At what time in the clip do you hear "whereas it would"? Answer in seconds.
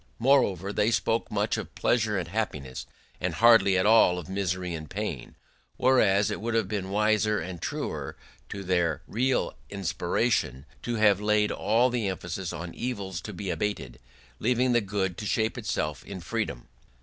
5.77-6.55